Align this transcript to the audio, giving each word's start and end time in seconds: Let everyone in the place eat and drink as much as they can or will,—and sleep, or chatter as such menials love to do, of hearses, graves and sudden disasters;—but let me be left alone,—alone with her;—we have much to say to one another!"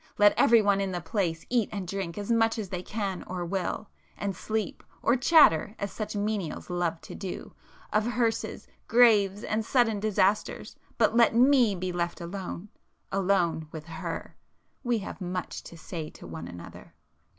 Let 0.17 0.33
everyone 0.35 0.81
in 0.81 0.91
the 0.93 0.99
place 0.99 1.45
eat 1.47 1.69
and 1.71 1.87
drink 1.87 2.17
as 2.17 2.31
much 2.31 2.57
as 2.57 2.69
they 2.69 2.81
can 2.81 3.21
or 3.27 3.45
will,—and 3.45 4.35
sleep, 4.35 4.83
or 5.03 5.15
chatter 5.15 5.75
as 5.77 5.91
such 5.91 6.15
menials 6.15 6.71
love 6.71 6.99
to 7.01 7.13
do, 7.13 7.53
of 7.93 8.07
hearses, 8.13 8.67
graves 8.87 9.43
and 9.43 9.63
sudden 9.63 9.99
disasters;—but 9.99 11.15
let 11.15 11.35
me 11.35 11.75
be 11.75 11.91
left 11.91 12.19
alone,—alone 12.19 13.67
with 13.71 13.85
her;—we 13.85 14.97
have 14.97 15.21
much 15.21 15.61
to 15.65 15.77
say 15.77 16.09
to 16.09 16.25
one 16.25 16.47
another!" 16.47 16.95